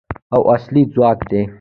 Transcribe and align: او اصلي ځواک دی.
او 0.35 0.41
اصلي 0.55 0.81
ځواک 0.93 1.19
دی. 1.29 1.41